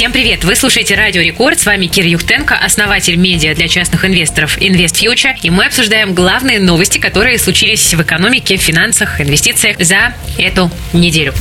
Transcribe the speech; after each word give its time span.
Всем 0.00 0.12
привет! 0.12 0.44
Вы 0.44 0.56
слушаете 0.56 0.94
Радио 0.94 1.20
Рекорд. 1.20 1.60
С 1.60 1.66
вами 1.66 1.84
Кир 1.84 2.06
Юхтенко, 2.06 2.56
основатель 2.56 3.16
медиа 3.16 3.54
для 3.54 3.68
частных 3.68 4.02
инвесторов 4.06 4.56
Invest 4.56 4.94
Future. 4.94 5.34
И 5.42 5.50
мы 5.50 5.66
обсуждаем 5.66 6.14
главные 6.14 6.58
новости, 6.58 6.96
которые 6.96 7.38
случились 7.38 7.92
в 7.92 8.00
экономике, 8.00 8.56
финансах, 8.56 9.20
инвестициях 9.20 9.76
за 9.78 10.14
эту 10.38 10.70
неделю. 10.94 11.34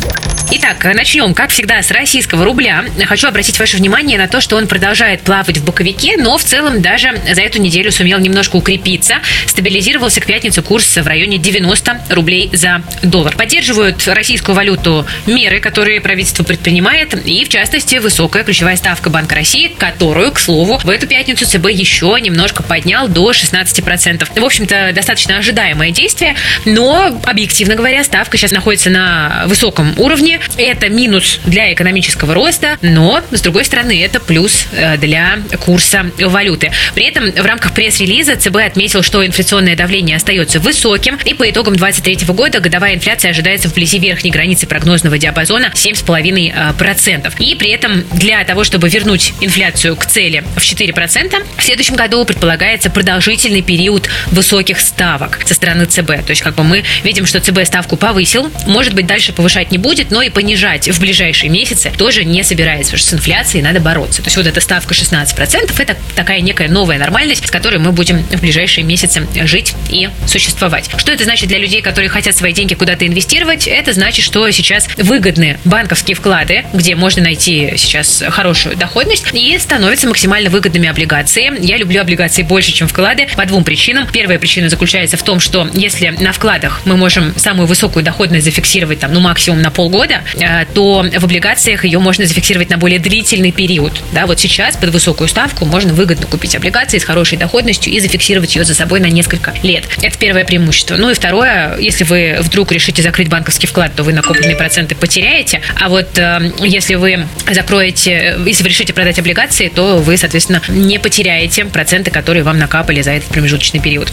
Итак, 0.51 0.83
начнем, 0.95 1.35
как 1.35 1.51
всегда, 1.51 1.81
с 1.81 1.91
российского 1.91 2.43
рубля. 2.43 2.83
Хочу 3.05 3.27
обратить 3.27 3.59
ваше 3.59 3.77
внимание 3.77 4.17
на 4.17 4.27
то, 4.27 4.41
что 4.41 4.57
он 4.57 4.67
продолжает 4.67 5.21
плавать 5.21 5.59
в 5.59 5.63
боковике, 5.63 6.17
но 6.17 6.39
в 6.39 6.43
целом 6.43 6.81
даже 6.81 7.13
за 7.31 7.41
эту 7.41 7.61
неделю 7.61 7.91
сумел 7.91 8.17
немножко 8.19 8.55
укрепиться. 8.55 9.19
Стабилизировался 9.45 10.21
к 10.21 10.25
пятнице 10.25 10.63
курс 10.63 10.97
в 10.97 11.07
районе 11.07 11.37
90 11.37 12.01
рублей 12.09 12.49
за 12.51 12.81
доллар. 13.03 13.35
Поддерживают 13.37 14.05
российскую 14.07 14.55
валюту 14.55 15.05
меры, 15.27 15.59
которые 15.59 16.01
правительство 16.01 16.43
предпринимает, 16.43 17.13
и 17.25 17.45
в 17.45 17.49
частности 17.49 17.97
высокая 17.97 18.43
ключевая 18.49 18.77
ставка 18.77 19.11
Банка 19.11 19.35
России, 19.35 19.67
которую, 19.67 20.31
к 20.31 20.39
слову, 20.39 20.79
в 20.83 20.89
эту 20.89 21.05
пятницу 21.05 21.45
ЦБ 21.45 21.69
еще 21.69 22.17
немножко 22.19 22.63
поднял 22.63 23.07
до 23.07 23.29
16%. 23.29 24.27
В 24.39 24.43
общем-то, 24.43 24.91
достаточно 24.91 25.37
ожидаемое 25.37 25.91
действие, 25.91 26.33
но, 26.65 27.21
объективно 27.25 27.75
говоря, 27.75 28.03
ставка 28.03 28.37
сейчас 28.37 28.51
находится 28.51 28.89
на 28.89 29.43
высоком 29.45 29.93
уровне, 29.97 30.39
это 30.57 30.89
минус 30.89 31.39
для 31.45 31.71
экономического 31.71 32.33
роста, 32.33 32.79
но, 32.81 33.21
с 33.29 33.41
другой 33.41 33.65
стороны, 33.65 34.03
это 34.03 34.19
плюс 34.19 34.65
э, 34.71 34.97
для 34.97 35.37
курса 35.63 36.09
валюты. 36.17 36.71
При 36.95 37.05
этом 37.05 37.29
в 37.31 37.45
рамках 37.45 37.75
пресс-релиза 37.75 38.35
ЦБ 38.35 38.55
отметил, 38.65 39.03
что 39.03 39.23
инфляционное 39.23 39.75
давление 39.75 40.15
остается 40.15 40.59
высоким, 40.59 41.19
и 41.23 41.35
по 41.35 41.47
итогам 41.47 41.75
2023 41.75 42.33
года 42.33 42.59
годовая 42.61 42.95
инфляция 42.95 43.29
ожидается 43.29 43.69
вблизи 43.69 43.99
верхней 43.99 44.31
границы 44.31 44.65
прогнозного 44.65 45.19
диапазона 45.19 45.71
7,5%. 45.75 47.31
И 47.37 47.53
при 47.53 47.69
этом 47.69 48.03
для 48.13 48.38
того, 48.43 48.63
чтобы 48.63 48.89
вернуть 48.89 49.33
инфляцию 49.41 49.95
к 49.95 50.05
цели 50.05 50.43
в 50.55 50.59
4%, 50.59 51.43
в 51.57 51.63
следующем 51.63 51.95
году 51.95 52.25
предполагается 52.25 52.89
продолжительный 52.89 53.61
период 53.61 54.09
высоких 54.27 54.79
ставок 54.79 55.39
со 55.45 55.53
стороны 55.53 55.85
ЦБ. 55.85 56.25
То 56.25 56.29
есть, 56.31 56.41
как 56.41 56.55
бы 56.55 56.63
мы 56.63 56.83
видим, 57.03 57.25
что 57.25 57.39
ЦБ 57.39 57.65
ставку 57.65 57.97
повысил, 57.97 58.51
может 58.65 58.93
быть, 58.93 59.07
дальше 59.07 59.33
повышать 59.33 59.71
не 59.71 59.77
будет, 59.77 60.11
но 60.11 60.21
и 60.21 60.29
понижать 60.29 60.87
в 60.89 60.99
ближайшие 60.99 61.49
месяцы 61.49 61.91
тоже 61.97 62.25
не 62.25 62.43
собирается, 62.43 62.91
потому 62.93 62.99
что 62.99 63.09
с 63.09 63.13
инфляцией 63.13 63.63
надо 63.63 63.79
бороться. 63.79 64.21
То 64.21 64.27
есть 64.27 64.37
вот 64.37 64.47
эта 64.47 64.61
ставка 64.61 64.93
16% 64.93 65.81
это 65.81 65.97
такая 66.15 66.41
некая 66.41 66.67
новая 66.67 66.97
нормальность, 66.97 67.47
с 67.47 67.51
которой 67.51 67.79
мы 67.79 67.91
будем 67.91 68.23
в 68.23 68.41
ближайшие 68.41 68.83
месяцы 68.83 69.27
жить 69.45 69.73
и 69.89 70.09
существовать. 70.27 70.89
Что 70.97 71.11
это 71.11 71.23
значит 71.23 71.47
для 71.47 71.57
людей, 71.57 71.81
которые 71.81 72.09
хотят 72.09 72.35
свои 72.35 72.53
деньги 72.53 72.73
куда-то 72.73 73.05
инвестировать? 73.05 73.67
Это 73.67 73.93
значит, 73.93 74.23
что 74.23 74.49
сейчас 74.51 74.87
выгодны 74.97 75.59
банковские 75.65 76.15
вклады, 76.15 76.65
где 76.73 76.95
можно 76.95 77.23
найти 77.23 77.73
сейчас 77.77 78.18
хорошую 78.29 78.75
доходность, 78.75 79.25
и 79.33 79.57
становятся 79.57 80.07
максимально 80.07 80.49
выгодными 80.49 80.87
облигации. 80.87 81.51
Я 81.59 81.77
люблю 81.77 82.01
облигации 82.01 82.43
больше, 82.43 82.71
чем 82.71 82.87
вклады 82.87 83.27
по 83.35 83.45
двум 83.45 83.63
причинам. 83.63 84.07
Первая 84.11 84.39
причина 84.39 84.69
заключается 84.69 85.17
в 85.17 85.23
том, 85.23 85.39
что 85.39 85.67
если 85.73 86.09
на 86.09 86.31
вкладах 86.31 86.81
мы 86.85 86.97
можем 86.97 87.37
самую 87.37 87.67
высокую 87.67 88.03
доходность 88.03 88.45
зафиксировать 88.45 88.99
там, 88.99 89.13
ну, 89.13 89.19
максимум 89.19 89.61
на 89.61 89.71
полгода, 89.71 90.21
Э, 90.39 90.65
то 90.73 91.05
в 91.17 91.23
облигациях 91.23 91.85
ее 91.85 91.99
можно 91.99 92.25
зафиксировать 92.25 92.69
на 92.69 92.77
более 92.77 92.99
длительный 92.99 93.51
период. 93.51 94.01
Да, 94.13 94.25
вот 94.25 94.39
сейчас 94.39 94.77
под 94.77 94.89
высокую 94.89 95.27
ставку 95.27 95.65
можно 95.65 95.93
выгодно 95.93 96.25
купить 96.27 96.55
облигации 96.55 96.97
с 96.97 97.03
хорошей 97.03 97.37
доходностью 97.37 97.93
и 97.93 97.99
зафиксировать 97.99 98.55
ее 98.55 98.63
за 98.63 98.73
собой 98.73 98.99
на 98.99 99.07
несколько 99.07 99.53
лет. 99.63 99.85
Это 100.01 100.17
первое 100.17 100.45
преимущество. 100.45 100.95
Ну 100.95 101.09
и 101.09 101.13
второе, 101.13 101.77
если 101.77 102.03
вы 102.03 102.37
вдруг 102.41 102.71
решите 102.71 103.01
закрыть 103.01 103.29
банковский 103.29 103.67
вклад, 103.67 103.95
то 103.95 104.03
вы 104.03 104.13
накопленные 104.13 104.55
проценты 104.55 104.95
потеряете. 104.95 105.61
А 105.79 105.89
вот 105.89 106.17
э, 106.17 106.51
если 106.59 106.95
вы 106.95 107.25
закроете, 107.51 108.08
если 108.09 108.63
вы 108.63 108.69
решите 108.69 108.93
продать 108.93 109.19
облигации, 109.19 109.69
то 109.69 109.97
вы, 109.97 110.17
соответственно, 110.17 110.61
не 110.67 110.99
потеряете 110.99 111.65
проценты, 111.65 112.11
которые 112.11 112.43
вам 112.43 112.57
накапали 112.57 113.01
за 113.01 113.11
этот 113.11 113.29
промежуточный 113.29 113.79
период. 113.79 114.11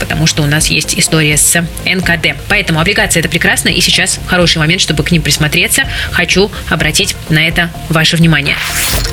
Потому 0.00 0.26
что 0.26 0.42
у 0.42 0.46
нас 0.46 0.68
есть 0.68 0.98
история 0.98 1.36
с 1.36 1.60
НКД. 1.84 2.36
Поэтому 2.48 2.80
облигации 2.80 3.20
это 3.20 3.28
прекрасно, 3.28 3.68
и 3.68 3.80
сейчас 3.80 4.18
хороший 4.26 4.58
момент, 4.58 4.80
чтобы 4.80 5.02
к 5.02 5.10
ним 5.10 5.22
присмотреться, 5.22 5.84
хочу 6.10 6.50
обратить 6.68 7.16
на 7.28 7.46
это 7.46 7.70
ваше 7.88 8.16
внимание. 8.16 8.56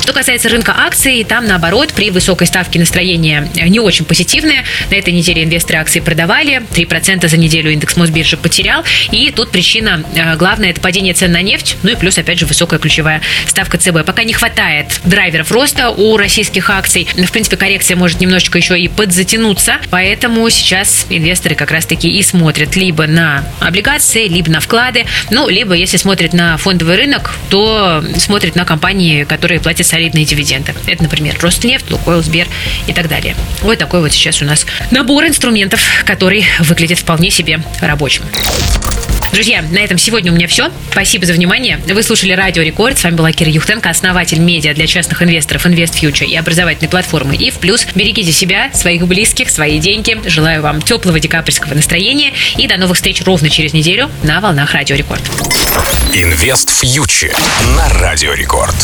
Что 0.05 0.13
касается 0.13 0.49
рынка 0.49 0.71
акций, 0.77 1.23
там 1.23 1.47
наоборот, 1.47 1.91
при 1.91 2.11
высокой 2.11 2.45
ставке 2.45 2.77
настроение 2.77 3.49
не 3.55 3.79
очень 3.79 4.05
позитивное. 4.05 4.63
На 4.91 4.95
этой 4.97 5.11
неделе 5.11 5.43
инвесторы 5.43 5.79
акции 5.79 5.99
продавали, 5.99 6.61
3% 6.75 7.27
за 7.27 7.38
неделю 7.38 7.71
индекс 7.71 7.97
Мосбиржи 7.97 8.38
потерял. 8.38 8.83
И 9.09 9.31
тут 9.31 9.49
причина 9.49 10.03
э, 10.13 10.35
главная– 10.35 10.69
это 10.71 10.79
падение 10.79 11.16
цен 11.16 11.31
на 11.31 11.41
нефть, 11.41 11.77
ну 11.81 11.89
и 11.89 11.95
плюс, 11.95 12.19
опять 12.19 12.38
же, 12.38 12.45
высокая 12.45 12.79
ключевая 12.79 13.21
ставка 13.47 13.79
ЦБ. 13.79 14.05
Пока 14.05 14.23
не 14.23 14.33
хватает 14.33 15.01
драйверов 15.05 15.51
роста 15.51 15.89
у 15.89 16.17
российских 16.17 16.69
акций. 16.69 17.07
В 17.11 17.31
принципе, 17.31 17.57
коррекция 17.57 17.97
может 17.97 18.19
немножечко 18.19 18.59
еще 18.59 18.79
и 18.79 18.87
подзатянуться, 18.87 19.77
поэтому 19.89 20.47
сейчас 20.51 21.07
инвесторы 21.09 21.55
как 21.55 21.72
раз-таки 21.72 22.09
и 22.09 22.22
смотрят 22.22 22.75
либо 22.75 23.07
на 23.07 23.43
облигации, 23.59 24.27
либо 24.27 24.51
на 24.51 24.59
вклады, 24.59 25.07
ну, 25.31 25.49
либо, 25.49 25.73
если 25.73 25.97
смотрят 25.97 26.33
на 26.33 26.57
фондовый 26.57 26.95
рынок, 26.95 27.33
то 27.49 28.03
смотрит 28.19 28.55
на 28.55 28.66
компании, 28.66 29.23
которые 29.23 29.59
платят 29.59 29.94
солидные 29.95 30.25
дивиденды. 30.25 30.75
Это, 30.88 31.03
например, 31.03 31.38
Роснефть, 31.39 31.89
Лукойл, 31.89 32.22
Сбер 32.22 32.47
и 32.85 32.91
так 32.91 33.07
далее. 33.07 33.33
Вот 33.61 33.78
такой 33.78 34.01
вот 34.01 34.11
сейчас 34.11 34.41
у 34.41 34.45
нас 34.45 34.66
набор 34.91 35.25
инструментов, 35.25 35.79
который 36.03 36.45
выглядит 36.59 37.00
вполне 37.00 37.31
себе 37.31 37.61
рабочим. 37.79 38.23
Друзья, 39.31 39.61
на 39.61 39.79
этом 39.79 39.97
сегодня 39.97 40.34
у 40.34 40.35
меня 40.35 40.47
все. 40.47 40.69
Спасибо 40.91 41.25
за 41.25 41.31
внимание. 41.31 41.78
Вы 41.88 42.03
слушали 42.03 42.34
Радио 42.34 42.61
Рекорд. 42.61 42.97
С 42.97 43.05
вами 43.05 43.16
была 43.16 43.31
Кира 43.31 43.50
Юхтенко, 43.50 43.89
основатель 43.89 44.39
медиа 44.39 44.73
для 44.73 44.85
частных 44.85 45.22
инвесторов 45.23 45.66
Invest 45.66 45.94
Future 45.94 46.25
и 46.25 46.35
образовательной 46.35 46.89
платформы 46.89 47.38
IF 47.38 47.59
плюс. 47.59 47.88
Берегите 47.95 48.34
себя, 48.34 48.72
своих 48.73 49.07
близких, 49.07 49.50
свои 49.50 49.79
деньги. 49.79 50.17
Желаю 50.25 50.61
вам 50.61 50.81
теплого 50.81 51.22
декабрьского 51.22 51.73
настроения 51.73 52.34
и 52.57 52.67
до 52.67 52.75
новых 52.75 52.97
встреч 52.97 53.22
ровно 53.23 53.50
через 53.50 53.72
неделю 53.72 54.11
на 54.23 54.41
волнах 54.41 54.73
Радио 54.73 54.97
Рекорд. 54.97 55.22
Invest 56.13 56.69
Future 56.69 57.35
на 57.78 57.89
Радио 58.00 58.34
Рекорд. 58.34 58.75